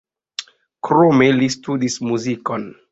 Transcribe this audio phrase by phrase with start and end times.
[0.89, 2.71] Krome li studis muzikon.